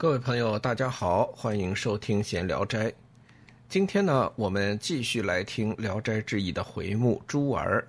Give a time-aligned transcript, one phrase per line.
[0.00, 2.86] 各位朋友，大家好，欢迎收听《闲聊斋》。
[3.68, 7.84] 今天呢，我们继续来听《聊斋志异》的回目《珠儿》。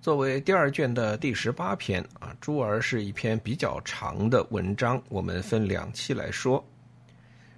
[0.00, 6.64] 作为第二卷的第十八篇啊，《珠儿》是一篇比较长的文章，我们分两期来说。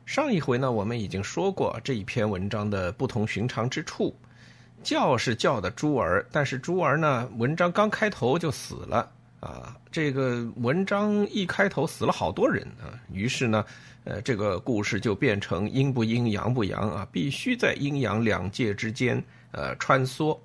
[0.06, 4.16] 上一回呢，我们已经说过这一篇文章的不同寻常之处。
[4.82, 9.12] 叫是叫的珠儿，但是珠儿呢，文章刚开头就死了
[9.42, 9.76] 啊！
[9.90, 13.64] 这个文章一开头死了好多人啊，于是呢，
[14.04, 20.38] 呃，这个故事就变成阴不阴阳不阳啊，必须在阴阳两界之间呃穿梭。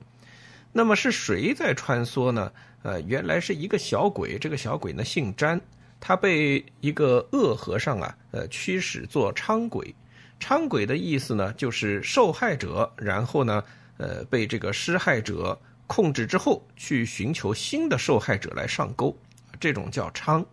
[0.73, 2.51] 那么是谁在穿梭呢？
[2.81, 5.61] 呃，原来是一个小鬼，这个小鬼呢姓詹，
[5.99, 9.93] 他被一个恶和尚啊，呃，驱使做伥鬼。
[10.39, 13.63] 伥鬼的意思呢，就是受害者，然后呢。
[13.99, 19.17] 呃，被这个施害者控制之后，去寻求新的受害者来上钩，
[19.59, 20.45] 这种叫娼。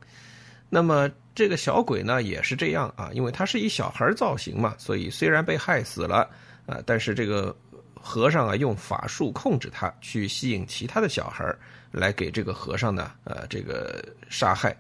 [0.70, 6.28] 那么这个小鬼呢，也是这样啊，因为他是以小孩造型嘛，所以虽然被害死了
[6.66, 7.54] 啊，但是这个
[7.94, 11.44] 和尚啊，用法术控制他，去吸引其他的小孩
[11.92, 14.76] 来给这个和尚呢，呃，这个杀害。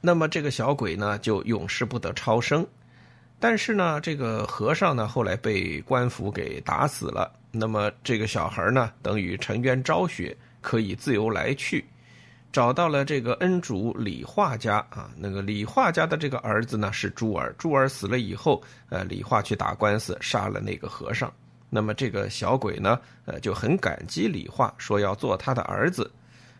[0.00, 2.66] 那么这个小鬼呢，就永世不得超生。
[3.38, 7.30] 但是呢，这个和尚呢，后来被官府给打死了。
[7.58, 11.84] 那么这个小孩呢，等于沉冤昭雪，可以自由来去，
[12.52, 15.10] 找到了这个恩主李化家啊。
[15.16, 21.32] 那个李化家的这个儿子呢是珠儿，珠儿死了以后，呃，李化去打官司杀了那个和尚。
[21.70, 26.10] 那么这个小鬼呢，呃，就很感激李化，说要做他的儿子。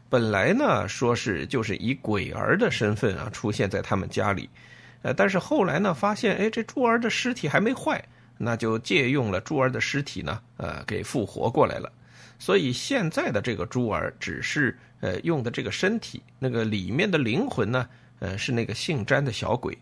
[0.09, 4.49] 本来呢，说是就是以鬼儿的身份啊出现在他们家里，
[5.03, 8.03] 呃，但是后来呢，发现哎，这珠儿的尸体还没坏。
[8.39, 11.91] 那就借用了珠儿的尸体呢，呃，给复活过来了。
[12.39, 19.77] 所以现在的这个珠儿只是呃用的这个身体，那个里面的灵魂呢，呃，是那个姓詹的小鬼。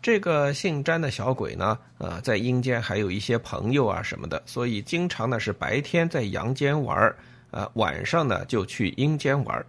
[0.00, 7.14] 这个姓詹的小鬼呢，呃，在阴间还有一些朋友啊什么的，所以经常呢是白天在阳间玩
[7.50, 9.66] 呃，晚上呢就去阴间玩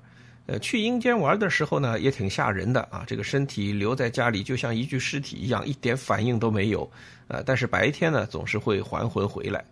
[0.50, 3.04] 呃，去阴间玩的时候呢，也挺吓人的啊！
[3.06, 6.90] 这个身体留在家里，就像一具尸体一样，一点反应都没有。
[7.28, 9.64] 呃，但是白天呢，总是会还魂回来。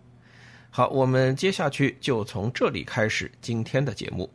[0.70, 4.30] 好，我们接下去就从这里开始今天的节目，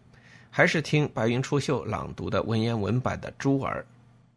[0.50, 3.86] 还是听白云出岫朗读的文言文版的《珠儿》。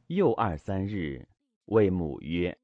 [0.07, 1.27] 又二三日，
[1.65, 2.57] 谓母曰：“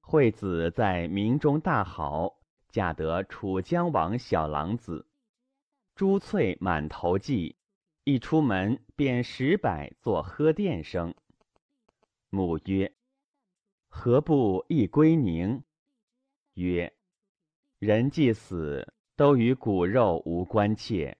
[0.00, 2.32] 惠子在明中大好，
[2.70, 5.04] 嫁得楚江王小郎子，
[5.96, 7.52] 珠翠满头髻。”
[8.04, 11.14] 一出门，便十百作喝殿声。
[12.30, 12.92] 母曰
[13.86, 15.62] ：“何不一归宁？”
[16.54, 16.92] 曰
[17.78, 21.16] ：“人既死，都与骨肉无关切。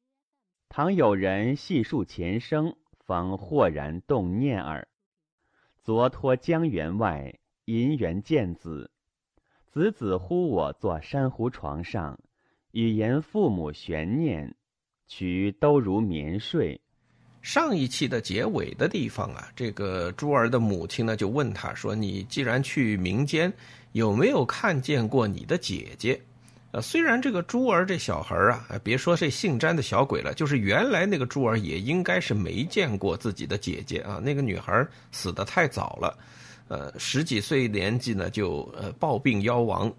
[0.69, 4.89] 倘有人细数前生，方豁然动念耳。
[5.85, 8.91] 昨托江员外，银元见子，
[9.69, 12.19] 子子呼我坐珊瑚床上，
[12.73, 14.57] 语言父母悬念。”
[15.15, 16.81] 渠都如眠睡。
[17.43, 23.53] 上一期的结尾的地方啊，这个珠儿的母亲呢就问他说：“你既然去民间，
[23.93, 26.19] 有没有看见过你的姐姐？”
[26.73, 34.19] 呃，虽然这个珠儿这小孩啊，别说这姓詹的小鬼了，就是原来那个珠儿也应该是没见过自己的姐姐啊。
[34.19, 36.19] 那个女孩死得太早了，
[36.69, 39.93] 呃，十几岁年纪呢就呃暴病夭亡，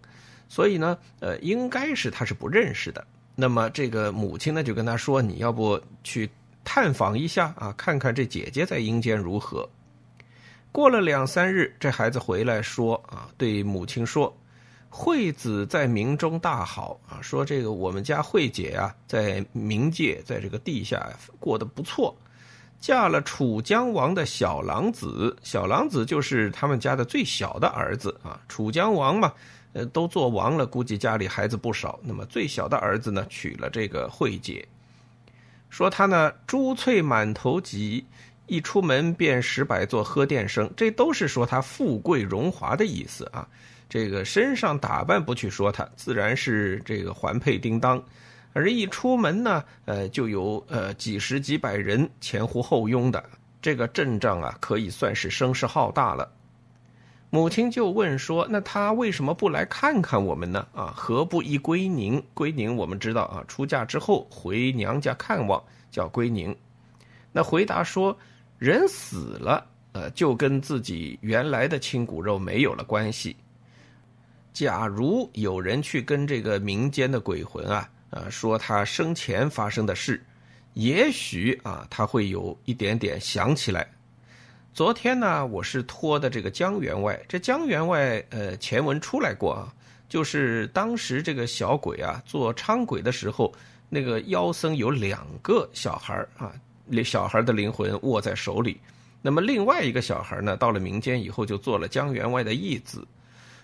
[0.49, 3.05] 所以呢，呃，应该是他是不认识的。
[3.35, 6.29] 那么这个母亲呢，就跟他说：“你要不去
[6.63, 9.67] 探访一下啊，看看这姐姐在阴间如何。”
[10.71, 14.35] 过了两三日，这孩子回来说：“啊，对母亲说，
[14.89, 22.15] 惠子在明中大好啊，说这个我们家惠姐啊，在冥界，在这个地下过得不错，
[22.79, 28.39] 嫁了楚江王的小郎子，小郎子就是他们家的最小的儿子啊。
[28.47, 29.33] 楚江王嘛。”
[29.73, 31.99] 呃，都做王了，估计家里孩子不少。
[32.03, 34.65] 那么最小的儿子呢，娶了这个慧姐，
[35.69, 38.03] 说他呢珠翠满头髻，
[38.45, 43.47] 一出门便十百座喝殿声，这都是说他富贵荣华的意思啊。
[43.89, 48.03] 这个身上打扮不去说他，自然是这个环佩叮当，
[48.53, 53.23] 而一出门呢，呃，就有呃几十几百人前呼后拥的，
[53.61, 56.31] 这个阵仗啊，可以算是声势浩大了。
[57.33, 60.67] 母亲就问说：“那他为什么不来看看我们呢？
[60.71, 62.23] 啊，何不一归宁？
[62.35, 65.59] 归宁我们知道啊，出嫁之后回娘家看望
[65.89, 66.55] 叫归宁。
[67.31, 68.15] 那回答说，
[68.59, 73.35] 人死了，呃，就跟自己原来的亲骨肉没有了关系。
[74.53, 80.23] 假如有人去跟这个民间的鬼魂啊，啊，说他生前发生的事，
[80.75, 83.87] 也许啊，他会有一点点想起来。”
[84.73, 87.19] 昨天呢，我是托的这个江员外。
[87.27, 89.71] 这江员外，呃，前文出来过啊，
[90.09, 93.53] 就是当时这个小鬼啊做伥鬼的时候，
[93.87, 96.51] 那个妖僧有两个小孩啊，
[97.05, 98.79] 小孩的灵魂握在手里。
[99.21, 103.07] 那么另外一个小孩呢，到了民间以后就做了江员外的义子。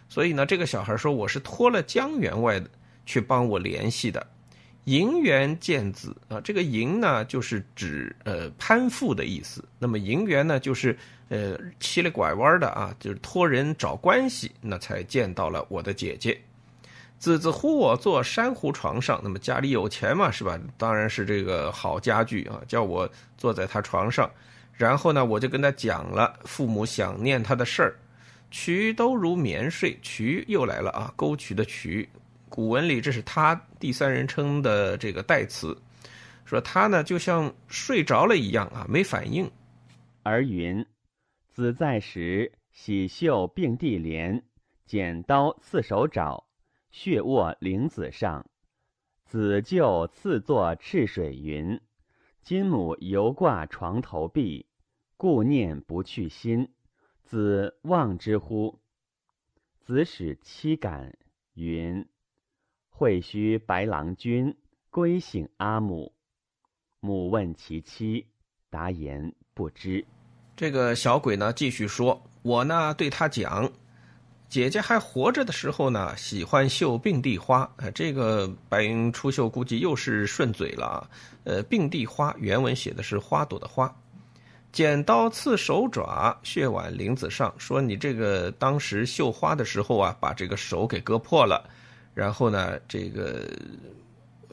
[0.08, 2.62] 所以呢，这个小孩说我是托了江员外
[3.08, 4.28] 去帮我联系的。
[4.86, 9.64] 银元见子啊，这个银呢就是指呃攀附的意思。
[9.78, 10.98] 那么银元呢就是
[11.28, 16.40] 呃七里拐弯的啊，就是托人找关系，那才见到了我的姐姐。
[17.20, 20.58] 子子呼我坐珊瑚床上，那么家里有钱嘛是吧？
[20.78, 24.30] 当然是这个好家具啊，叫我坐在他床上。
[24.72, 27.96] 然后呢，我就跟他讲了父母想念他的事儿。
[28.50, 32.08] 渠都如眠睡，渠又来了啊，沟渠的渠。
[32.50, 35.80] 古文里这是他第三人称的这个代词，
[36.44, 39.50] 说他呢就像睡着了一样啊，没反应。
[40.24, 40.86] 而云：
[41.48, 44.44] 子在时，喜绣并蒂莲，
[44.86, 46.44] 剪刀刺手爪，
[46.92, 48.46] 血卧灵子上。
[49.26, 51.80] 子就赐作赤水云：
[52.42, 54.66] 金母犹挂床头壁，
[55.18, 56.68] 故念不去心。
[57.24, 58.80] 子望之乎？
[59.80, 61.16] 子使妻感
[61.54, 62.04] 云。
[63.00, 64.54] 会须白郎君
[64.90, 66.12] 归省阿母，
[67.00, 68.26] 母问其妻，
[68.70, 70.06] 答言不知。
[70.54, 73.72] 这个小鬼呢，继续说：“我呢，对他讲，
[74.50, 77.74] 姐姐还活着的时候呢，喜欢绣并蒂花。
[77.78, 81.10] 哎，这个白云出岫估计又是顺嘴了啊。
[81.46, 83.90] 呃，并蒂花原文写的是花朵的花。
[84.74, 87.54] 剪刀刺手爪，血碗林子上。
[87.58, 91.66] 说你这个当时绣花的时候啊，把这个手给割破了。”
[92.20, 93.50] 然后呢，这个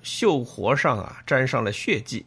[0.01, 2.25] 绣活上啊沾上了血迹，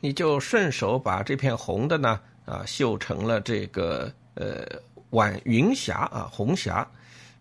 [0.00, 4.66] 你就顺手把这片红的呢啊绣成了这个呃
[5.10, 6.88] 晚云霞啊红霞，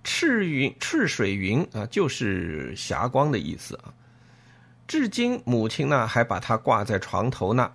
[0.03, 3.93] 赤云赤水云啊就是霞光的意思啊。
[4.85, 7.71] 至今母亲呢还把它挂在床头呢，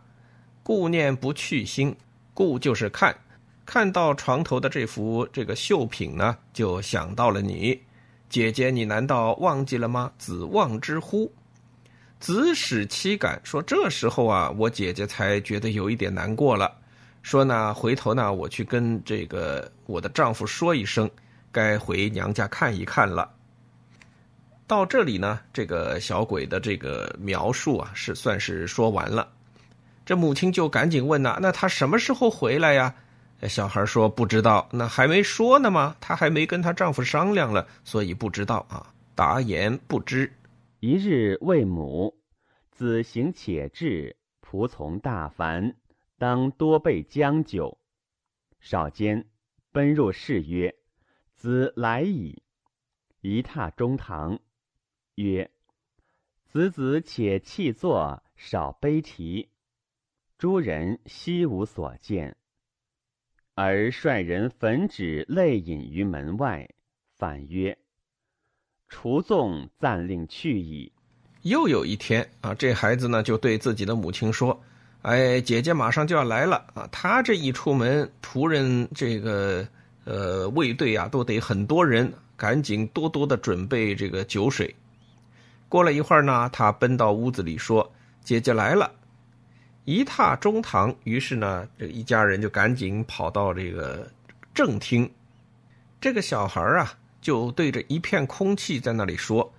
[0.62, 1.96] 顾念不去心，
[2.34, 3.16] 顾就是看，
[3.64, 7.80] 看到床头的这幅这个绣品呢，就想到了你。
[8.34, 10.10] 姐姐，你难道忘记了吗？
[10.18, 11.32] 子望之乎？
[12.18, 16.68] 子使妻感说：“这时候啊，我姐姐才觉得有一点难过了。
[17.22, 21.08] 说呢，回头呢，我去跟这个我的丈夫说一声，
[21.52, 23.30] 该回娘家看一看了。”
[24.66, 29.28] 到这里呢，这个小鬼的这个描述啊，是算是说完了。
[30.04, 32.92] 这母亲就赶紧问呐：“那他什么时候回来呀？”
[33.42, 35.96] 小孩说：“不知道，那还没说呢吗？
[36.00, 40.32] 她还没跟她丈夫商量了，所以不知道啊。”答言不知。
[40.80, 42.16] 一日为母，
[42.72, 45.76] 子行且至，仆从大烦，
[46.18, 47.78] 当多备将酒。
[48.60, 49.26] 少间，
[49.70, 50.74] 奔入室曰
[51.36, 52.42] ：“子来矣。”
[53.20, 54.40] 一踏中堂，
[55.14, 55.50] 曰
[56.50, 59.50] ：“子子且弃坐，少悲啼。”
[60.38, 62.36] 诸人悉无所见。
[63.56, 66.68] 而率人焚纸泪饮于门外，
[67.16, 67.76] 反曰
[68.88, 70.90] ：“除纵暂令去矣。”
[71.42, 74.60] 又有一天啊，这孩子呢就对自己的母亲说
[75.02, 76.88] ：“哎，姐姐马上就要来了啊！
[76.90, 79.64] 他这一出门，仆人这个
[80.04, 84.74] 呃卫队啊都得很多人，赶紧多多的准备这个酒水。”
[85.68, 87.88] 过了一会儿呢，他奔到屋子里说
[88.24, 88.90] ：“姐姐来了。”
[89.84, 94.10] 一踏中堂，于是呢，这一家人就赶紧跑到这个
[94.54, 95.10] 正厅。
[96.00, 99.52] 这个小孩啊，就对着一片空气在那里说：“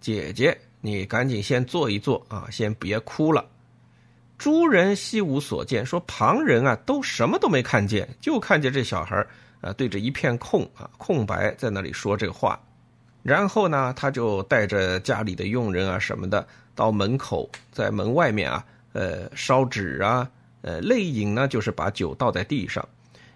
[0.00, 3.44] 姐姐，你赶紧先坐一坐啊，先别哭了。”
[4.38, 9.26] 诸人悉无所见，说旁人啊都什么都没看见，就看见这小孩
[9.60, 12.60] 啊对着一片空啊空白在那里说这个话。
[13.24, 18.64] 然后呢，他就带着家里的佣人啊什么的到门口，在门外面啊。
[18.94, 20.30] 呃，烧纸啊，
[20.62, 22.88] 呃，泪饮呢，就是把酒倒在地上，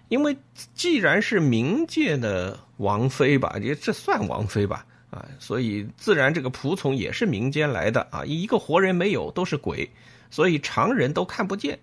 [0.07, 0.35] 因为
[0.73, 9.89] 既然是冥界的王妃吧，也这算王妃吧，啊，所以自然这个仆从也是民间来的啊，一个活人没有，都是鬼，
[10.31, 11.77] 所以常人都看不见。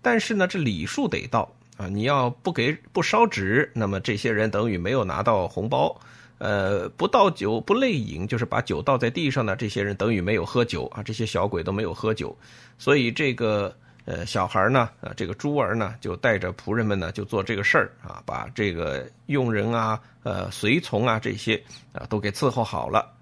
[0.00, 6.00] 但是呢，这礼数得到啊，你要不给不烧纸，那么这些人等于没有拿到红包。
[6.38, 9.54] 呃，不倒酒不泪饮，就是把酒倒在地上呢。
[9.56, 12.36] 这些人等于没有喝酒啊，这些小鬼都没有喝酒，
[12.78, 23.12] 所以这个呃小孩呢，啊这个猪儿呢，就带着仆人们呢，就做这个事儿啊，把这个佣人啊、呃随从啊这些啊都给伺候好了。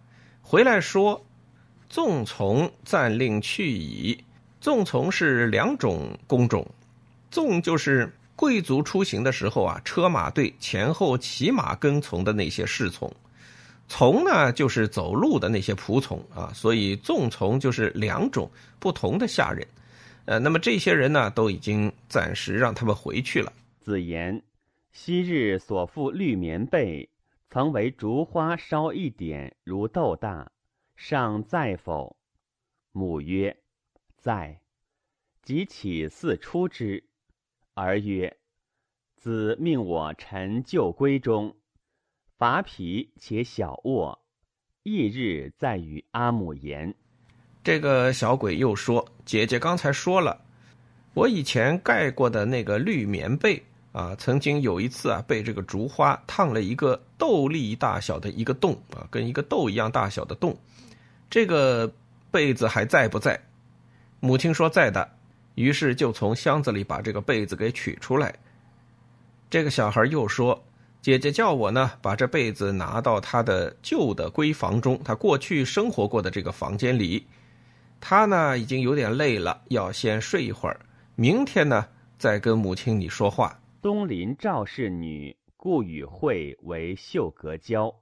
[0.43, 1.25] 回来说，
[1.89, 4.23] 纵从暂令去矣。
[4.59, 6.67] 纵从是两种工种，
[7.31, 13.11] 纵就是贵族出行的时候啊，车马队前后骑马跟从的那些侍从，
[13.89, 19.67] 从呢就是走路的那些仆从啊，所以纵从就是两种不同的下人。
[20.27, 23.53] 呃，那么这些人呢，都已经暂时让他们回去了。
[23.81, 24.43] 子言：
[24.93, 27.09] 昔日所负绿棉被，
[27.49, 30.51] 曾为竹花烧一点如豆大，
[30.95, 32.17] 尚在否？
[32.93, 33.57] 母曰：
[34.19, 34.61] 在。
[35.43, 37.05] 即起四出之，
[37.77, 38.39] 儿曰
[39.21, 41.55] ：“子命我陈旧闺中，
[42.39, 44.19] 伐皮且小卧，
[44.83, 46.95] 翌日再与阿母言。”
[47.63, 50.41] 这个小鬼又说：“姐姐刚才说了，
[51.13, 60.57] 我以前盖过的那个绿棉被啊，曾经有一次啊，被这个竹花烫了一个豆粒大小的一个洞啊，跟一个豆一样大小的洞。
[61.29, 61.93] 这个
[62.31, 63.39] 被子还在不在？”
[64.21, 65.11] 母亲说：“在的。”
[65.57, 68.33] 于是就从箱子里把这个被子给取出来。
[69.51, 70.65] 这个小孩又说
[71.03, 77.27] ：“姐姐叫我呢，把这被子拿到他的旧的闺房中，他过去生活过的这个房间里。
[78.01, 80.79] 他呢已经有点累了，要先睡一会儿，
[81.15, 81.87] 明天呢
[82.19, 87.95] 再跟母亲你说话。”东邻赵氏女，故与惠为秀阁交。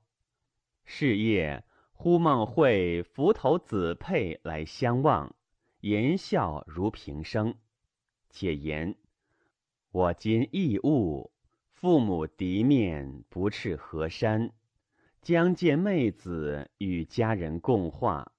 [0.87, 5.35] 是夜，忽梦会扶头子佩来相望。
[5.85, 7.53] 言笑如平生，
[8.31, 8.95] 且言：
[9.93, 11.31] 我今异物，
[11.75, 14.51] 父母敌面，不斥河山，
[15.21, 18.33] 将见妹子与家人共话，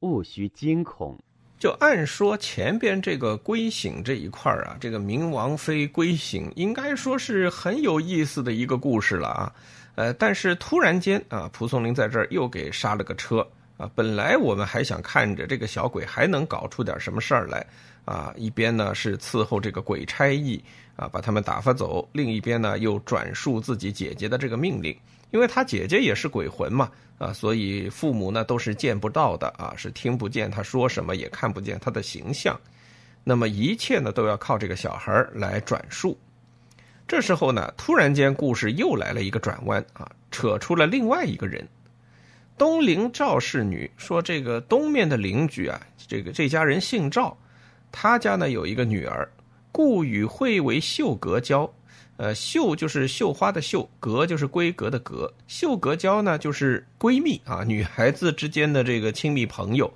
[0.00, 1.22] 勿须惊恐。
[1.58, 9.54] 就按说前边这个归省这一块啊，这个明王妃归省，应该说是很有意思的一个故事了啊。
[9.96, 13.46] 呃，但是突然间啊，蒲松龄在这儿又给刹了个车。
[13.76, 17.66] 啊，本来我们还想看着这个小鬼还能搞出点什么事儿来，
[18.06, 20.62] 啊，一边呢是伺候这个鬼差役
[20.96, 24.96] 啊，把他们打发走；另一边呢又转述自己姐姐的这个命令，
[25.30, 32.58] 因为他姐姐也是鬼魂嘛，啊，所以父母呢都是见不到的啊，是听不见他说什么，也看不见他的形象，
[33.24, 36.18] 那么一切呢都要靠这个小孩来转述。
[37.06, 41.68] 这时候呢，突然间故事又来了一个转弯啊，扯出了另外一个人。
[42.58, 47.36] 东邻赵氏女说：“这个东面的邻居啊，这个这家人姓赵，
[47.92, 49.30] 他家呢有一个女儿，
[49.70, 51.70] 故与惠为秀阁交。
[52.16, 55.30] 呃，秀就是绣花的绣，阁就是闺阁的阁。
[55.46, 59.92] 秀阁交呢，就是闺蜜啊，女孩子之间的这个亲密朋友。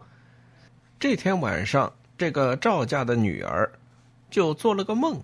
[0.99, 3.73] 这天晚上，这个赵家的女儿
[4.31, 5.19] 就做了个梦，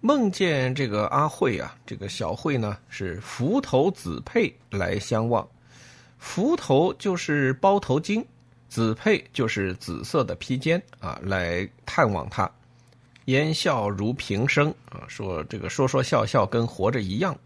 [0.00, 5.44] 梦见这个阿慧啊，这个小慧呢是扶头子佩来相望。”
[6.20, 8.22] 幞头就是包头巾，
[8.68, 12.48] 紫佩就是紫色的披肩啊，来探望他，
[13.24, 17.36] 言笑如平生啊，说这个说说笑笑跟活着一样。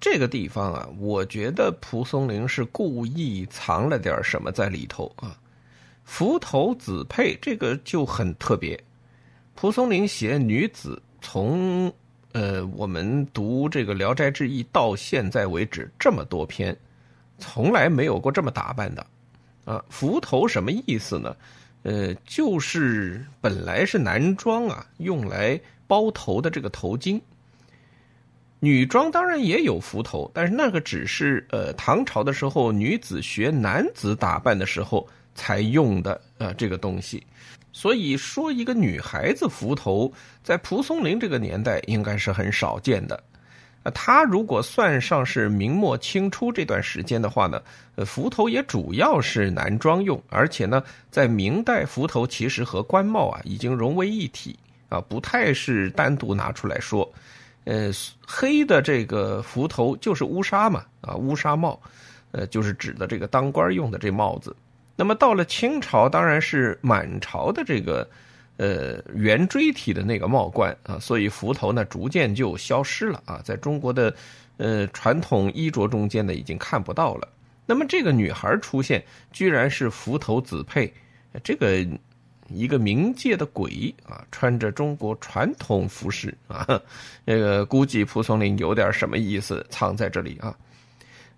[0.00, 5.36] 这个地方啊，我觉得蒲松龄是故意藏了点什么在里头啊。
[6.04, 8.78] 幞头紫佩这个就很特别，
[9.54, 11.92] 蒲松龄写女子，从
[12.32, 16.76] 呃我们读这个《聊斋志异》到现在为止这么多篇。
[17.38, 19.06] 从来没有过这么打扮的，
[19.64, 21.36] 啊，幞头什么意思呢？
[21.82, 27.20] 呃，就是本来是男装啊，用来包头的这个头巾。
[28.60, 37.22] 女装当然也有幞头，但是那个只是呃唐朝的时候女子学男子打扮的时候才用的呃这个东西。
[37.70, 40.10] 所以说，一个女孩子幞头，
[40.42, 43.22] 在蒲松龄这个年代应该是很少见的。
[43.84, 47.62] 啊，他如果算上是明末清初这段时间的话呢，
[47.96, 57.08] 呃，幞头也主要是男装用，而且呢，在明代幞头其实和官帽啊已经融为一体啊，不太是单独拿出来说。
[57.64, 57.90] 呃，
[58.26, 61.78] 黑的这个幞头就是乌纱嘛，啊，乌纱帽，
[62.32, 64.56] 呃，就是指的这个当官用的这帽子。
[64.96, 68.08] 那么到了清朝，当然是满朝的这个。
[68.56, 74.14] 呃，圆锥体的那个帽冠啊，所以幞头呢逐渐就消失了啊，在中国的
[74.58, 77.28] 呃传统衣着中间呢已经看不到了。
[77.66, 80.92] 那么这个女孩出现，居然是幞头子佩，
[81.42, 81.84] 这个
[82.48, 86.80] 一个冥界的鬼啊，穿着中国传统服饰啊，
[87.26, 90.56] 这个估计蒲松龄有点什么意思藏在这里啊。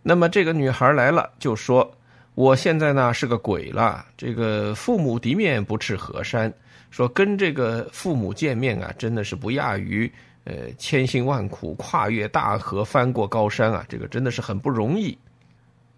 [0.02, 1.90] 那么这个女孩来了，就说
[2.34, 6.52] ：“我现在呢是个鬼了，这个父母敌面不斥河山。”
[6.96, 10.10] 说跟这个父母见面啊，真的是不亚于
[10.44, 15.18] 呃千辛万苦跨越大河翻过高山啊，这个真的是很不容易。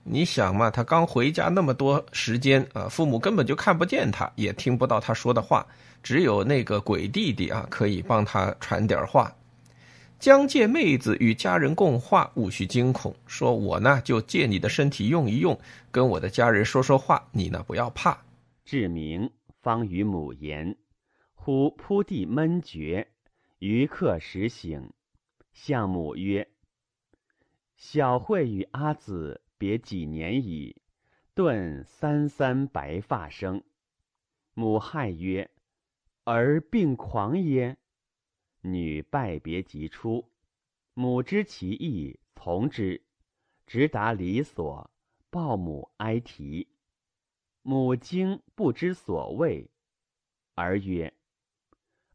[0.02, 5.64] 你想嘛，他刚回家那么多时间啊，父母根本就看不见他，也听不到他说的话，
[6.02, 9.32] 只有那个鬼弟弟啊，可以帮他传点话。
[10.18, 13.14] 将借妹子与家人共话，勿需惊恐。
[13.28, 15.56] 说我呢，就借你的身体用一用，
[15.92, 18.18] 跟我的家人说说话，你呢不要怕。
[18.64, 19.30] 志明
[19.62, 20.74] 方与母言，
[21.48, 23.10] 忽扑地闷绝，
[23.60, 24.92] 余客时醒，
[25.50, 26.46] 向母曰
[27.74, 30.82] ：“小慧与阿姊别几年矣，
[31.32, 33.64] 顿三三白发生。”
[34.52, 35.50] 母骇曰
[36.24, 37.78] ：“儿病狂耶？”
[38.60, 40.30] 女拜别即出，
[40.92, 43.02] 母知其意，从之，
[43.66, 44.90] 直达里所，
[45.30, 46.68] 抱母哀啼。
[47.62, 49.70] 母惊不知所谓，
[50.54, 51.10] 儿曰：“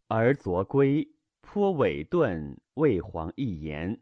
[0.07, 1.07] 而昨归，
[1.41, 3.99] 颇委顿，未皇一言，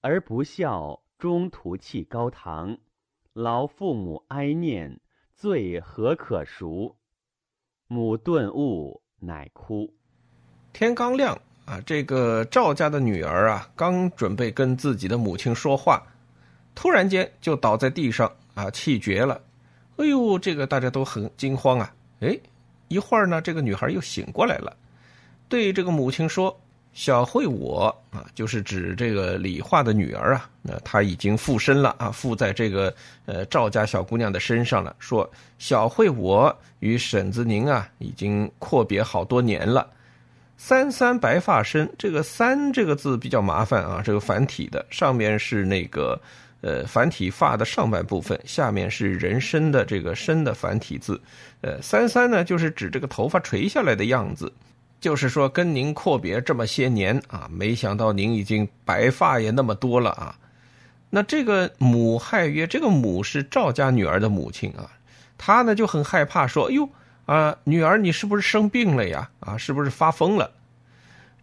[0.00, 2.78] 而不孝，中途弃高堂，
[3.32, 5.00] 劳父母哀念，
[5.34, 6.96] 罪何可赎？”
[7.88, 9.92] 母顿悟，乃哭。
[10.72, 11.40] 天刚亮。
[11.66, 16.04] 啊，这个赵家的女儿啊，刚准备跟自己的母亲说话，
[16.74, 19.40] 突然间就倒在地上啊，气绝了。
[19.96, 21.94] 哎呦，这个大家都很惊慌啊。
[22.20, 22.36] 哎，
[22.88, 24.76] 一会儿呢，这个女孩又醒过来了，
[25.50, 26.58] 对这个母亲说
[26.94, 32.94] ：“小慧，我啊，就是指这个李化的女儿啊，那她已经附身了啊，附在这个
[33.26, 34.94] 呃赵家小姑娘的身上了。
[35.00, 35.28] 说
[35.58, 39.86] 小慧，我与婶子您啊，已经阔别好多年了。”
[40.56, 46.20] 三三白发生，这个“三”这个字比较麻烦啊，这个繁体的，上面是那个
[46.60, 51.20] 呃繁体发的上半部分，下面是人参的这个“参”的繁体字。
[51.62, 54.52] 呃，三三呢，就是指这个头发垂下来的样子，
[55.00, 60.36] 就是说跟您阔别这么些年啊，没想到您已经白发也那么多了啊。
[61.08, 64.90] 那这个母害曰，这个母是赵家女儿的母亲啊，
[65.38, 66.88] 她呢就很害怕，说：“哎呦。”
[67.26, 69.30] 啊，女儿，你是不是生病了呀？
[69.38, 70.50] 啊，是不是发疯了？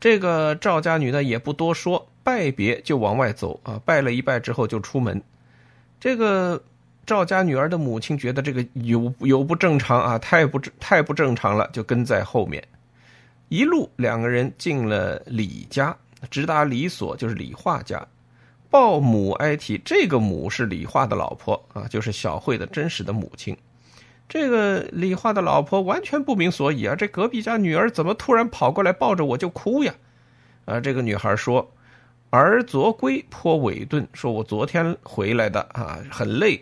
[0.01, 5.21] 这个赵家女呢也不多说，拜别就往外走啊，拜了一拜之后就出门。
[5.97, 6.61] 这个
[7.05, 12.61] 赵家女儿的母亲觉得这个有有不正常啊，太不太不正常了，就跟在后面。
[13.49, 15.95] 一路两个人进了李家，
[16.29, 18.05] 直达李所，就是李化家，
[18.69, 19.81] 报母哀啼。
[19.85, 23.55] 这个母是李化的老婆啊，就是小慧的真实的母亲。
[24.27, 26.93] 这个李化的老婆完全不明所以啊！
[26.93, 29.95] 这隔壁家女儿怎么突然跑过来抱着我就哭呀？
[30.65, 31.71] 啊，这个女孩说
[32.29, 36.61] ：“儿昨归颇委顿，说我昨天回来的啊，很累，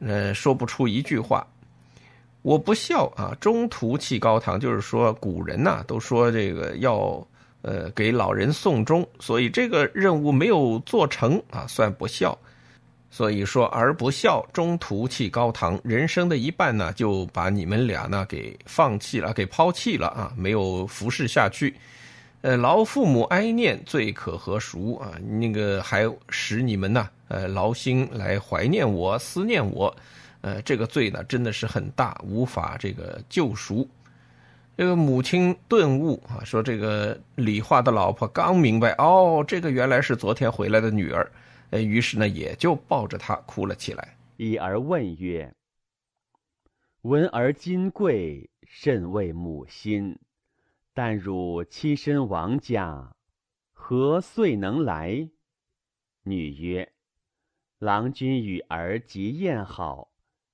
[0.00, 1.46] 呃，说不出一句话。
[2.46, 7.26] 我不孝啊，中途弃高堂，就是说古人呐都说这个要
[7.62, 12.38] 呃给老人送终，所以这个任务没有做成啊，算不孝。”
[13.10, 21.74] 所以说，儿不孝，中途弃高堂，人生的一半呢，就把你们俩呢给放弃了，给抛弃了啊，没有服侍下去。
[22.42, 25.14] 呃，劳父母哀念，罪可何赎啊？
[25.40, 29.92] 那个还使你们呢，呃，劳心来怀念我，思念我，
[30.46, 33.88] 呃，这个罪呢，真的是很大，无法这个救赎。
[34.76, 41.28] 这个母亲顿悟啊，说这个李化的老婆刚明白，哦，这个原来是昨天回来的女儿。
[41.70, 44.16] 呃，于是呢，也就抱着她哭了起来。
[44.36, 45.52] 以而问曰
[47.02, 50.16] ：“闻而今贵，甚为母心。
[50.94, 53.16] 但汝栖身王家，
[53.72, 55.28] 何遂能来？”
[56.22, 56.92] 女曰
[57.80, 60.08] ：“郎君与儿极宴好，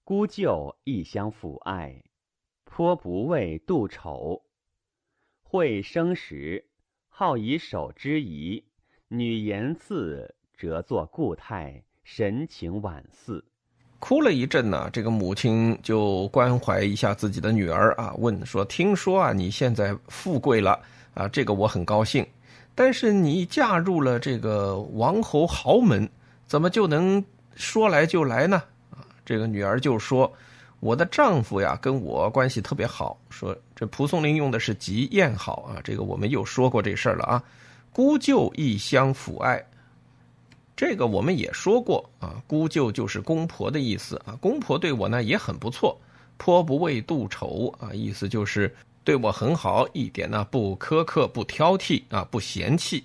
[0.04, 2.02] 姑舅亦相抚爱，
[2.64, 4.42] 颇不畏度丑。
[5.42, 6.64] 会生时，
[7.08, 8.64] 好以手之仪，
[9.08, 13.44] 女言赐。”折作故态，神情婉似，
[13.98, 14.88] 哭了一阵呢。
[14.92, 20.80] 这个母亲就关怀一下自己的女儿啊，问说：“听说啊，你现在富贵了
[21.14, 22.24] 啊，这个我很高兴。
[22.76, 26.08] 但是你嫁入了这个王侯豪门，
[26.46, 27.24] 怎么就能
[27.56, 28.62] 说来就来呢？”
[29.32, 30.30] 这个女儿就说
[30.80, 33.18] ：“我的丈夫呀，跟我关系特别好。
[33.30, 37.42] 说这蒲松龄用的是极艳好啊，这个我们又说过这事儿了啊。
[37.94, 39.64] 姑舅亦相抚爱。”
[40.76, 45.98] 这个我们也说过啊，姑舅就是公婆的意思啊，公婆对我呢也很不错，
[46.36, 48.70] 颇不为度丑啊，意思就是
[49.02, 53.02] 对我很好，一点呢不苛刻、不挑剔啊，不嫌弃。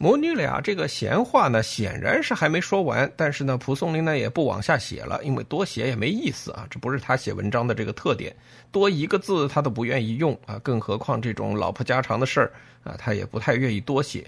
[0.00, 8.34] 母女俩这个闲话呢，显然是还没说完，但是呢，蒲松龄呢也不往下写了，因为多写也没意思啊，这不是他写文章的这个特点，
[8.70, 12.52] 多一个字他都不愿意用啊，更何况这种老婆家常的事儿
[12.84, 14.24] 啊，他也不太愿意多写。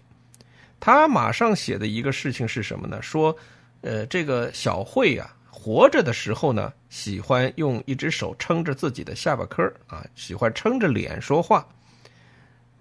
[0.80, 3.00] 他马上写的一个事情是什么呢？
[3.00, 3.36] 说，
[3.82, 11.64] 呃，这个小慧啊，活着的时候呢，喜欢用一只手撑着自己的下巴颏啊，喜欢撑着脸说话。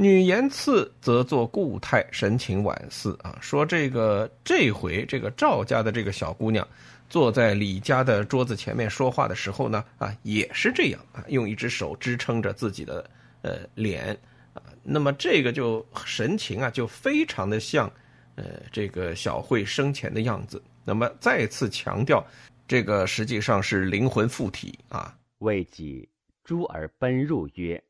[0.02, 3.38] 女言次则作固态，神情婉似啊。
[3.42, 6.66] 说这个这回这个赵家的这个小姑娘，
[7.10, 13.10] 坐在李家的桌子前面说话的时候呢，啊，也是这样啊，用一只手支撑着自己的
[13.42, 14.18] 呃脸
[14.54, 14.64] 啊。
[14.84, 17.92] 那么这个就神情啊，就非常的像
[18.36, 20.64] 呃这个小慧生前的样子。
[20.86, 22.26] 那么再次强调，
[22.70, 25.14] 这个实际上是灵魂附体啊。
[25.40, 26.08] 未几，
[26.46, 27.84] 诸儿奔入曰。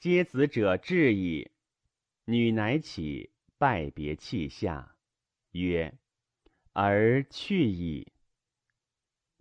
[0.00, 1.50] 接子者至矣，
[2.24, 4.94] 女乃起，拜别泣下，
[5.50, 5.92] 曰
[6.72, 8.06] ：“儿去矣。”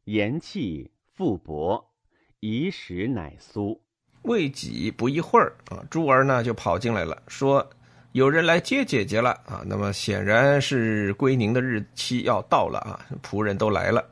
[0.05, 1.91] 言讫，复薄，
[2.39, 3.79] 遗时乃苏。
[4.23, 7.69] 未几不一会儿啊，珠儿呢就跑进来了，说
[8.13, 14.03] ：“有人来接姐姐了啊！”那么显然是归宁的日期要到了啊，仆人都来了。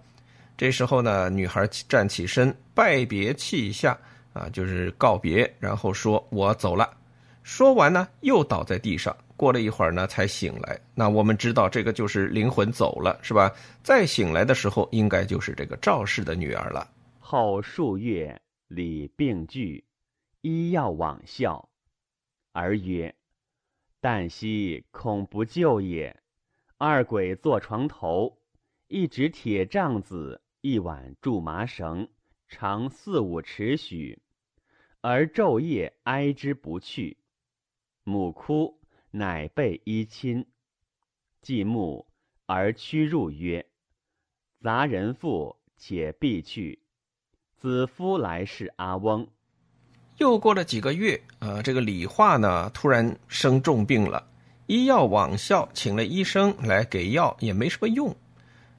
[0.56, 4.00] 这时候呢，女孩站起身，拜别泣下。
[4.36, 6.98] 啊，就是告别，然后说“我走了”，
[7.42, 9.16] 说完呢，又倒在地上。
[9.38, 10.78] 过了一会儿呢，才醒来。
[10.94, 13.50] 那我们知道，这个就是灵魂走了，是吧？
[13.82, 16.86] 再醒来的时候，应该就是这个赵氏的女儿了。
[17.18, 19.86] 后数月，李病具，
[20.42, 21.70] 医药往效，
[22.52, 23.16] 儿曰
[24.02, 26.14] ：“旦夕恐不救也。”
[26.78, 28.38] 二鬼坐床头，
[28.90, 32.06] 一指铁杖子，一碗苎麻绳，
[32.50, 34.20] 长四五尺许。
[35.08, 37.16] 而昼夜哀之不去，
[38.04, 38.80] 母哭，
[39.12, 40.44] 乃被衣亲。
[41.44, 42.08] 既暮，
[42.48, 43.64] 而驱入曰
[44.64, 46.80] ：“杂人妇，且必去。”
[47.62, 49.28] 子夫来是阿翁。
[50.18, 54.28] 又过了几个月，啊，这个李化呢，突然生重病了，
[54.66, 58.16] 医药往效，请了医生来给药，也没什么用。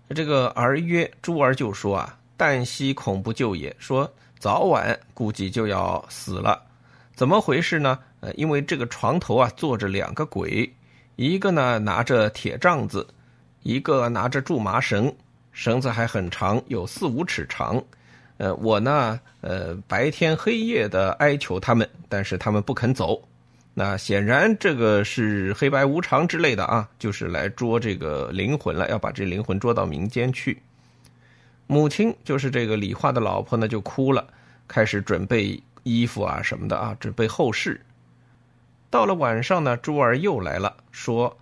[0.08, 4.12] 这个儿曰：“珠儿就说啊，旦夕恐不救也。”说。
[4.38, 6.62] 早晚估计就要死了，
[7.14, 7.98] 怎么回事呢？
[8.20, 10.70] 呃，因为这个床头啊坐着两个鬼，
[11.16, 13.06] 一个呢拿着铁杖子，
[13.62, 15.12] 一个拿着苎麻绳，
[15.52, 17.82] 绳子还很长，有四五尺长。
[18.38, 23.20] 呃，我呢，呃，白天黑夜的哀求他们，但是他们不肯走。
[23.72, 30.60] 那显然这个是黑白无常之类的啊，就是来捉这个灵魂了，要把这灵魂捉到民间去。
[31.66, 34.26] 母亲就是这个李化的老婆呢，就哭了，
[34.68, 37.80] 开始准备衣服啊什么的啊，准备后事。
[38.88, 41.36] 到了晚上呢，珠儿又来了，说：“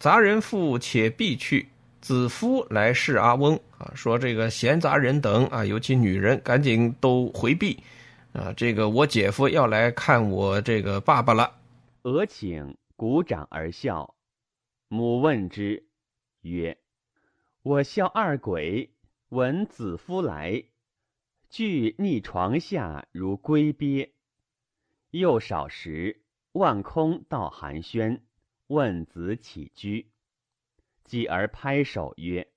[0.00, 1.68] 杂人妇且必去，
[2.00, 7.80] 子夫来侍阿翁啊。”说这个闲杂人等啊，尤其女人，赶紧都回避
[8.32, 8.52] 啊。
[8.56, 11.50] 这个我姐夫要来看我这个爸爸了。
[12.02, 14.12] 俄请鼓掌而笑，
[14.88, 15.84] 母问之，
[16.42, 16.76] 曰
[17.62, 18.90] ：“我笑二鬼。”
[19.30, 20.64] 闻子夫来，
[21.50, 24.14] 惧逆床下如龟鳖。
[25.10, 28.20] 又少时，望空到寒暄，
[28.68, 30.10] 问子起居。
[31.04, 32.50] 继而拍手曰：“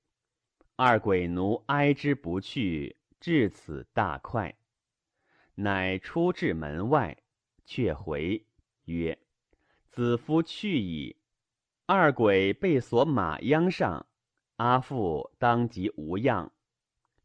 [0.78, 4.56] 二鬼奴哀之不去，至此大快。”
[5.56, 7.18] 乃出至门外，
[7.66, 8.46] 却回
[8.86, 9.20] 曰
[9.92, 11.18] ：“子夫去矣。”
[11.86, 14.08] 二鬼被锁马秧上，
[14.56, 16.54] 阿父当即无恙。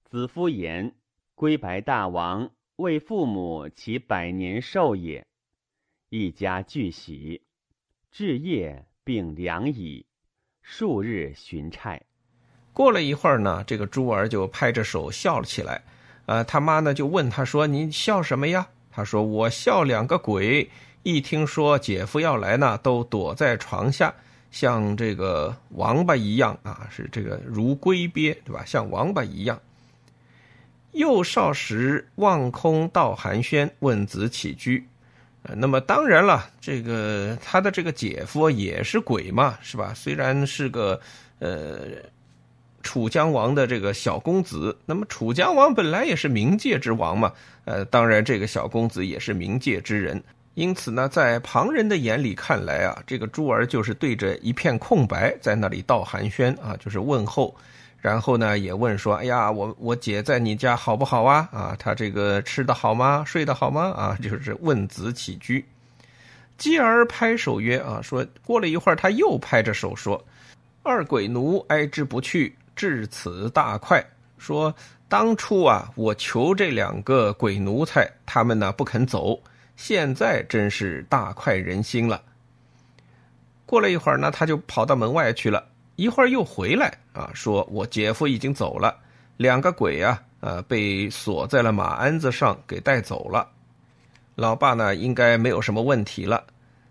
[0.08, 0.94] 子夫言
[1.34, 5.26] ：“归白大王为父母其百年寿也。”
[6.10, 7.42] 一家俱喜。
[8.12, 10.06] 至夜并良矣，
[10.62, 12.00] 数日寻差。
[12.72, 15.82] 过了一会儿呢，这个珠儿就拍着手笑了起来。
[16.26, 20.70] 呃，他妈呢就问他说：“你笑什么呀？”他说：“我笑两个鬼，
[21.02, 24.14] 一听说姐夫要来呢，都躲在床下，
[24.50, 28.64] 像这个王八一样啊，是这个如龟鳖，对吧？
[28.64, 29.60] 像王八一样。”
[30.96, 34.82] 幼少时望空道寒暄，问子起居。
[35.42, 39.92] 呃，那么当然了，这个他的这个姐夫也是鬼嘛，是吧？
[39.94, 40.98] 虽然是个
[41.38, 41.80] 呃
[42.82, 47.30] 楚江王的这个小公子，那么楚江王本来也是冥界之王嘛。
[47.66, 50.20] 呃，当然这个小公子也是冥界之人，
[50.54, 57.54] 因此呢，在旁人的眼里看来啊，这个珠儿就是对着一片空白在那里道寒暄啊，就是问候。
[58.06, 61.48] 然后呢，也问说：“哎呀，我我姐在你家好不好啊？
[61.50, 63.24] 啊，她这个吃的好吗？
[63.26, 63.90] 睡得好吗？
[63.96, 65.66] 啊，就是问子起居。”
[66.56, 70.24] 继而拍手曰：“啊，说过了一会儿，他又拍着手说
[70.84, 74.00] ：‘二鬼奴哀之不去，至此大快。’
[74.38, 74.72] 说
[75.08, 79.36] 当初啊，我求这两个鬼奴才，他们呢不肯走，
[79.74, 82.22] 现在真是大快人心了。
[83.66, 85.66] 过了一会儿呢，他就跑到门外去了。”
[85.96, 88.94] 一会儿又回来啊，说我姐夫已经走了，
[89.38, 93.48] 两个鬼啊，呃，被锁在了马鞍子上给带走了。
[94.34, 96.44] 老爸呢，应该没有什么问题了。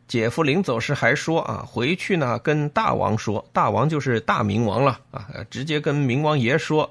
[0.08, 6.89] 姐夫临走时还说啊，回去呢跟大王说，大王就是大明王了啊，直接跟明王爷说，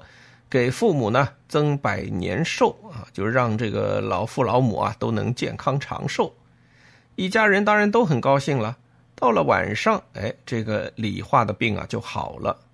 [0.49, 6.33] 给父母呢增百年寿啊，就是让这个老父老母啊都能健康长寿。
[7.15, 8.77] 一家人当然都很高兴了。
[9.15, 12.67] 到了晚上，哎，这个李化的病啊就好了。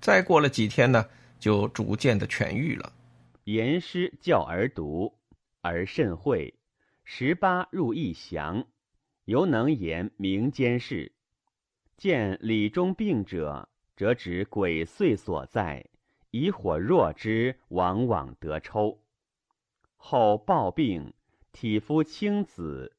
[0.00, 1.06] 再过了几天呢，
[1.38, 2.92] 就逐渐的痊愈了。
[3.44, 5.14] 言师教而读，
[5.60, 6.52] 而甚会。
[7.04, 8.66] 十八入义祥。
[9.24, 11.12] 犹能言民间事，
[11.96, 15.84] 见里中病者，则指鬼祟所在，
[16.30, 18.98] 以火弱之，往往得抽。
[19.96, 21.12] 后暴病，
[21.52, 22.96] 体肤青紫，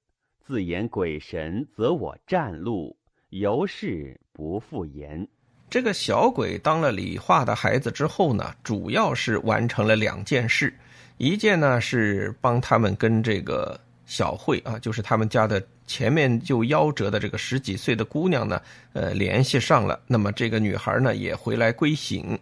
[0.49, 2.97] 自言鬼神则我战路，
[3.29, 5.27] 由是不复言。
[5.69, 10.73] 这个小鬼当了李化的孩子之后呢，主要是完成了两件事，
[11.19, 13.79] 一件呢是帮他们跟这个。
[14.07, 18.59] 小慧啊，就是他们家的前面就夭折的这个十几岁的姑娘呢，
[18.93, 20.01] 呃，联系上了。
[20.07, 22.39] 那么这个女孩呢，也回来归省。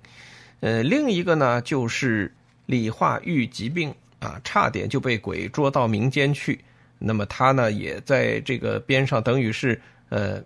[0.62, 2.34] 呃，另一个呢，就是
[2.68, 6.58] 李化遇疾病啊，差点就被鬼捉到民间去。
[7.00, 9.80] 那么他呢，也在这个边上，等于是
[10.10, 10.42] 呃，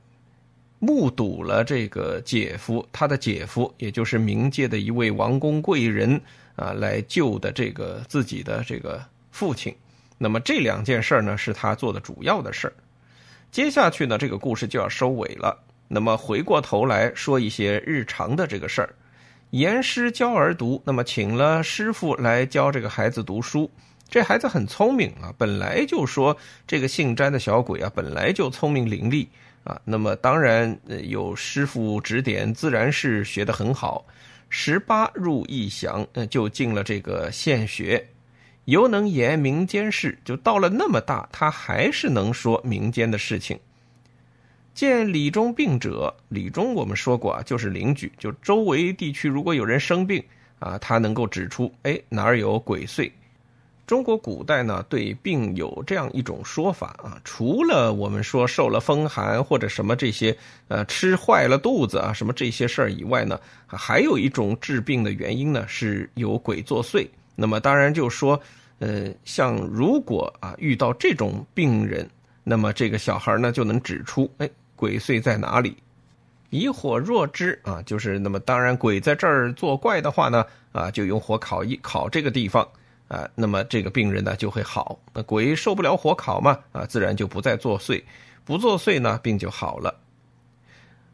[0.80, 6.20] 目睹了这个姐夫，他的姐夫，也就是冥界的一位王公贵人
[6.56, 9.74] 啊，来救的这个自己的这个父亲。
[10.18, 12.72] 那么这两件事呢，是他做的主要的事。
[13.52, 15.58] 接下去呢，这个故事就要收尾了。
[15.88, 18.96] 那么回过头来说一些日常的这个事儿。
[19.50, 23.70] 言师教儿读，那么请了师傅来教这个孩子读书。
[24.12, 26.36] 这孩子很聪明啊，本来就说
[26.68, 29.26] 这个姓詹的小鬼啊，本来就聪明伶俐
[29.64, 29.80] 啊。
[29.86, 34.06] 那么当然有师傅指点，自然是学得很好。
[34.50, 38.06] 十八入义祥，就进了这个县学。
[38.66, 43.58] 犹能言民间事，就到了那么大，他还是能说民间的事情。
[44.74, 50.22] 见李中病者，李中我们说过啊，就是邻居，就周围地区如果有人生病
[50.60, 53.10] 啊，他能够指出，哎哪儿有鬼祟。
[53.88, 60.36] 中国古代呢，对病有这样一种说法啊，除了我们说受了风寒或者什么这些，
[60.70, 67.06] 呃，吃坏了肚子啊，什么这些事儿以外呢，还有一种治病的原因呢，是有鬼作祟。
[67.36, 68.40] 那么当然就说，
[68.80, 72.10] 呃，像如果啊遇到这种病人，
[72.44, 75.76] 那么这个小孩呢就能指出，哎，鬼祟在哪里？
[76.50, 82.68] 以火若之啊，就是那么当然鬼在这儿作怪的话呢，啊就用火烤一烤这个地方
[83.12, 84.98] 啊，那么这个病人呢就会好。
[85.14, 88.02] 那鬼受不了火烤嘛，啊自然就不再作祟，
[88.46, 89.94] 不作祟呢病就好了。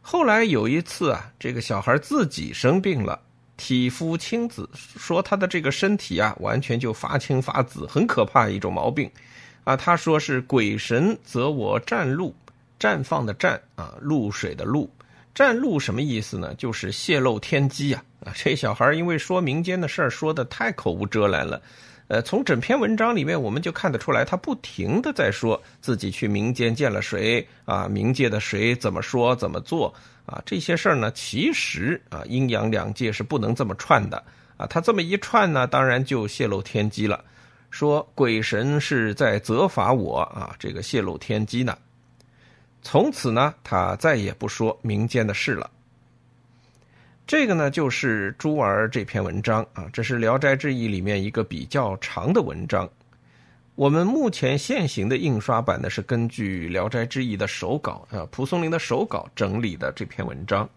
[0.01, 3.19] 后来有一次啊，这个小孩自己生病了。
[3.57, 9.09] 体肤青紫，说他的这个身体啊，完全就发青发紫，很可怕一种毛病，
[9.63, 12.35] 啊，他说是鬼神择我占露，
[12.79, 14.87] 绽放的绽啊，露水的露，
[15.33, 16.53] 占露什么意思呢？
[16.53, 21.59] 就是泄露天机啊，啊，这小孩因为说民间的事儿说的太口无遮拦了。
[22.07, 29.93] 呃，从整篇文章里面，我们就看得出来，他不停的在说自己去民间见了谁啊，冥界的谁怎么说怎么做
[30.25, 34.23] 啊，这些事儿呢，其实啊，阴阳两界是不能这么串的
[34.55, 37.21] 啊，他这么一串呢，当然就泄露天机了，
[37.71, 41.77] 说鬼神是在责罚我啊，这个泄露天机呢，
[42.81, 45.69] 从此呢，他再也不说民间的事了。
[47.27, 52.89] 这个呢，就是朱儿这篇文章啊，这是《聊斋志异》里面一个比较长的文章。
[53.75, 60.67] 我们目前现行的印刷版呢，是根据《聊斋志异》的手稿啊，蒲松龄的手稿整理的这篇文章。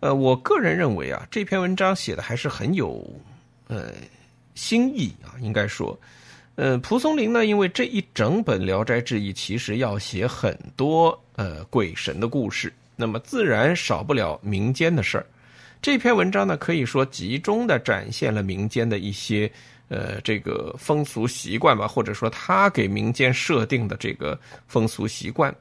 [0.00, 3.04] 呃，我个人认为啊，这篇文章写的还是很有
[3.66, 3.92] 呃
[4.54, 5.94] 新意啊，应该说，
[6.54, 15.26] 呃，蒲松龄呢，因为这一整本《聊斋志异》其实要写很多呃鬼神的故事，那么自然少不了民间的事儿。
[15.80, 19.50] 这篇文章呢，可以说集中的展现了民间的一些，
[19.88, 25.54] 呃，这个风俗习惯吧，或者说他给民间设定的这个风俗习惯。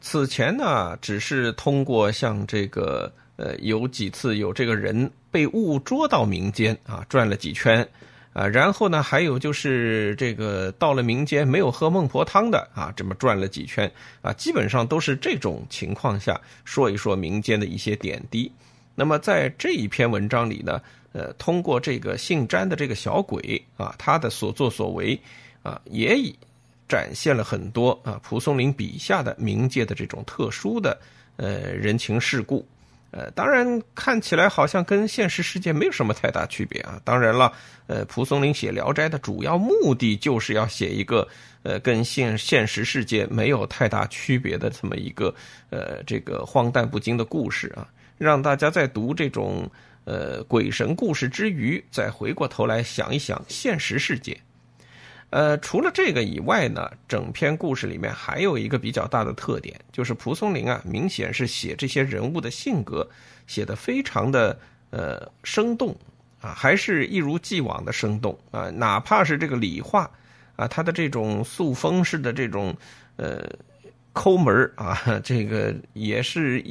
[0.00, 7.88] 此前呢，只是通过像这个，呃，有几次有这个人被误捉到民间啊，转了几圈，
[8.34, 18.52] 啊，然后呢，还有就是这个到了民间没有喝孟婆汤的啊，这么转了几圈啊，基本上都是这种情况下说一说民间的一些点滴。
[18.98, 20.82] 那么在这一篇文章里呢，
[21.12, 25.16] 呃，通过这个姓詹的这个小鬼啊，他的所作所为
[25.62, 26.36] 啊，也已
[26.88, 30.98] 展现了很多啊蒲松龄笔下的冥界的这种特殊的
[31.36, 32.66] 呃人情世故
[33.12, 37.00] 呃，当然看起来好像跟现实世界没有什么太大区别啊。
[37.04, 37.52] 当然了，
[37.86, 41.26] 呃，蒲松龄写《聊斋》的主要目的就是要写一个
[41.62, 45.32] 呃跟现现实世界没有太大区别的这么一个
[45.70, 49.70] 呃这个荒诞不经的故事啊，让大家在读这种
[50.04, 54.38] 呃鬼神故事之余，再回过头来想一想现实世界。
[55.30, 63.06] 呃，除了这个以外呢，整篇故事里面还有一个比较大的特点，就是蒲松龄啊，明显是写这些人物的性格
[63.46, 65.94] 写的非常的呃生动
[66.40, 70.10] 啊，还是一如既往的生动啊，哪怕是这个李化
[70.56, 72.74] 啊，他的这种塑封式的这种
[73.16, 73.46] 呃
[74.14, 76.64] 抠门啊，这个也是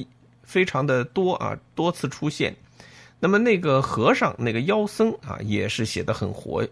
[0.48, 2.56] 非常的多啊，多次出现。
[3.20, 6.68] 那么那个和尚那个妖僧啊，也是写的很活。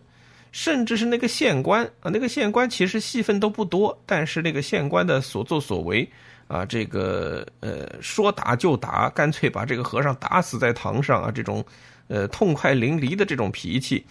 [0.52, 6.10] 甚至是那个县官啊，那个县官其实戏份都不多，但是那个县官的所作所为
[6.48, 11.62] 啊，这个呃说打就打，干脆把这个和尚打死在堂上啊，这种
[12.08, 14.02] 呃痛快淋漓的这种脾气，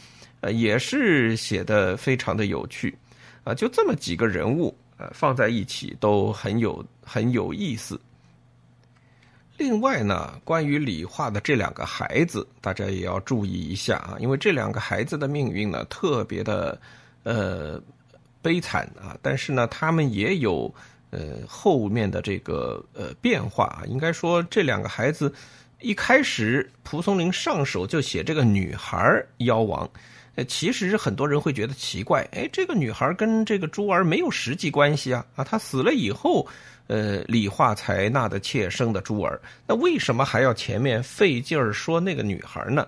[0.43, 2.95] 呃也是写的非常的有趣
[3.43, 7.99] 啊，就这么几个人物呃放在一起都很有很有意思。
[9.57, 16.77] 另外呢，关于李化的这两个孩子，大家也要注意一下啊，因为这两个孩子的命运呢特别的
[17.23, 17.81] 呃
[18.43, 20.73] 悲惨啊，但是呢，他们也有
[21.11, 23.87] 呃后面的这个呃变化啊。
[23.87, 25.33] 应该说，这两个孩子
[25.79, 29.89] 一开始蒲松龄上手就写这个女孩妖王，
[30.35, 36.45] 呃，其实很多人会觉得奇怪，哎，这个女孩跟这个珠儿没有实际关系啊啊，她死了以后。
[36.87, 42.87] 呃，李化才纳的妾生的珠儿，那为什么还要前面费劲儿说那个女孩呢？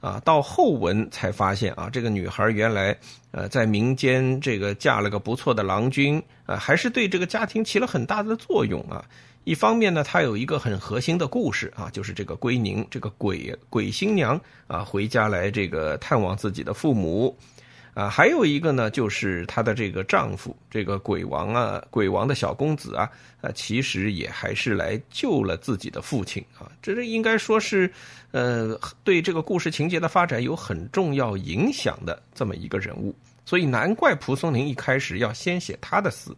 [0.00, 2.96] 啊，到后文才发现啊，这个女孩原来
[3.32, 9.04] 呃在民间这个嫁了个不错的郎君啊，还是对这个家庭起了很大的作用啊。
[9.44, 17.36] 一方面呢，她有一个很核心的故事啊，就是这个归宁这个鬼鬼新娘啊回家来这个探望自己的父母。
[17.92, 27.92] 啊，还有一个呢，就是她的这个丈夫，这个鬼王啊，鬼王的小公子啊，啊，其实也还是来救了自己的父亲啊，这是应该说是，
[28.30, 36.34] 呃，对这个故事情节的发展有很重要影响的这么一个人物，所以难怪蒲松龄一开始要先写他的死。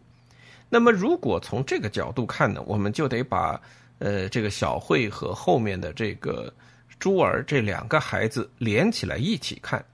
[0.69, 3.61] 那么，如果从这个角度看呢，我们就得把
[3.99, 6.51] 呃这个小慧和后面的这个
[6.99, 9.85] 珠儿这两个孩子连起来一起看。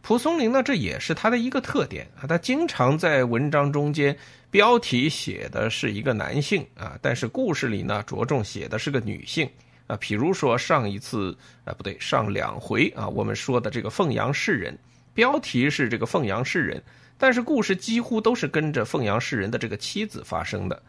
[0.00, 2.26] 蒲松龄呢，这也是他的一个特点啊。
[2.26, 4.16] 他经常在文章中间
[4.50, 9.48] 标题写的是一个男性啊，但是故事里呢着重写的是个女性
[9.86, 9.96] 啊。
[10.00, 14.78] 比如说上一次啊，不对，上两回啊，我们说的这个凤阳世人，
[15.12, 16.82] 标题是这个凤阳世人，
[17.18, 20.82] 但是故事几乎都是跟着凤阳世人的这个妻子发生的。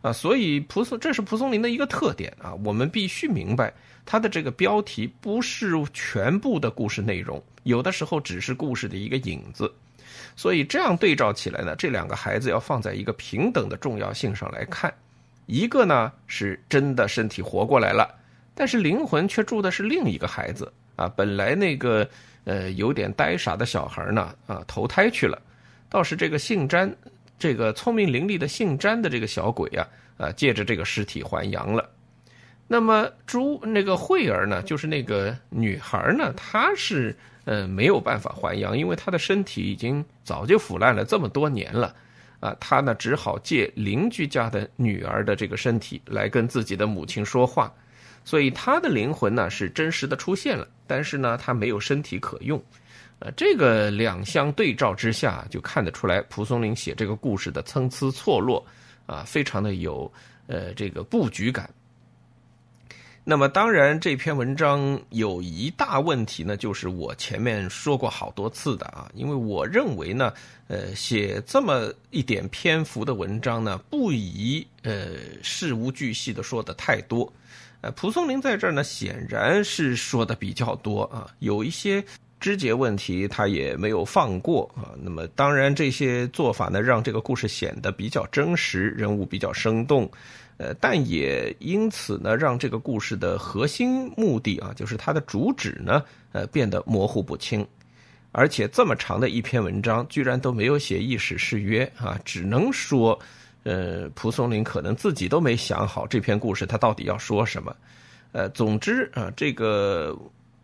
[0.00, 3.72] 啊，所以蒲松这是蒲松龄的一个特点啊，我们必须明白
[4.04, 9.72] 他的这个标题不是全部的故事内容，有的时候只是故事的一个影子，
[10.36, 14.92] 所以这样对照起来呢，这两个孩子要放在一个平等的重要性上来看，
[15.46, 18.08] 一个呢是真的身体活过来了，
[18.54, 22.08] 但是灵魂却住的是另一个孩子啊，本来那个
[22.44, 25.40] 呃有点呆傻的小孩呢啊投胎去了，
[25.88, 26.94] 倒是这个姓詹。
[27.38, 31.90] 这个聪明伶俐的姓詹的这个小鬼啊，啊，借着这个尸体还阳了。
[32.72, 41.94] 那么朱那个慧儿呢，就是那个女孩呢，她是呃没有办法还阳，因为她的身体已经早就腐烂了这么多年了
[42.40, 42.56] 啊。
[42.58, 47.70] 她呢只好借邻居家的女儿的这个身体来跟自己的母亲说话，
[48.24, 52.58] 所以她的灵魂呢是真实的出现了，但是呢她没有身体可用。
[53.18, 58.64] 呃，这个两相对照之下，就看得出来蒲松龄写这个故事的参差错落，
[59.04, 60.10] 啊，非常的有
[60.46, 61.68] 呃这个布局感。
[63.24, 70.32] 那么，当然这篇文章有一大问题呢，就是我前面说过好多次的啊，因为我认为呢，
[70.66, 77.32] 呃，写这么一点篇幅的文章呢，不宜呃事无巨细的说的太多。
[77.80, 82.04] 呃，蒲松龄在这儿呢，显然是说的比较多啊，有一些。
[82.42, 90.10] 枝节问题他也没有放过啊，那么当然这些做法呢，让这个故事显得比较真实，人物比较生动，
[90.56, 97.64] 呃，但也因此呢，让这个故事的核心目的啊，就是它的主旨呢，呃，变得模糊不清。
[98.32, 103.16] 而且这么长的一篇文章，居然都没有写意史誓约啊，只能说，
[103.62, 107.74] 呃，蒲松龄可能自己都没想好这篇故事他到底要说什么。
[108.32, 110.18] 呃，总之啊，这个。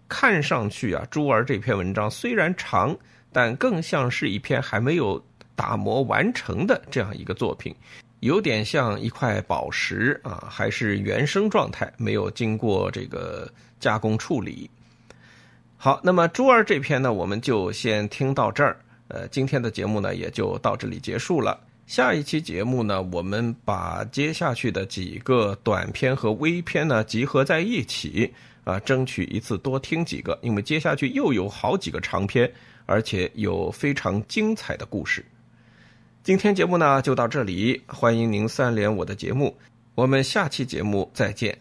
[0.08, 2.96] 看上去啊，珠儿这篇文章虽然长，
[3.32, 5.22] 但更像是一篇还没有
[5.54, 7.74] 打磨完成的这样一个作品。
[8.20, 13.48] 有点像一块宝石啊，还是原生状态，没有经过这个
[13.78, 14.68] 加工处理。
[15.76, 18.76] 好，那么朱儿这篇呢，我们就先听到这儿。
[19.06, 21.60] 呃，今天的节目呢，也就到这里结束了。
[21.86, 28.34] 下一期节目呢，我们把接下去的几个短片和微片呢集合在一起
[28.68, 32.52] 啊，争取一次多听几个，因为接下去又有好几个长篇，
[32.84, 35.24] 而且有非常精彩的故事。
[36.22, 39.56] 今天节目呢就到这里，欢迎您三连我的节目，
[39.94, 41.58] 我们下期节目再见。